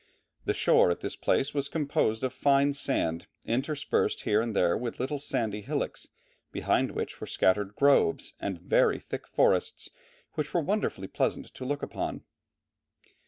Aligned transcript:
The 0.45 0.55
shore 0.55 0.89
at 0.89 1.01
this 1.01 1.15
place 1.15 1.53
was 1.53 1.69
composed 1.69 2.23
of 2.23 2.33
fine 2.33 2.73
sand 2.73 3.27
interspersed 3.45 4.21
here 4.21 4.41
and 4.41 4.55
there 4.55 4.75
with 4.75 4.99
little 4.99 5.19
sandy 5.19 5.61
hillocks, 5.61 6.07
behind 6.51 6.93
which 6.93 7.21
were 7.21 7.27
scattered 7.27 7.75
"groves 7.75 8.33
and 8.39 8.59
very 8.59 8.99
thick 8.99 9.27
forests 9.27 9.91
which 10.33 10.55
were 10.55 10.61
wonderfully 10.61 11.07
pleasant 11.07 11.53
to 11.53 11.65
look 11.65 11.83
upon." 11.83 12.23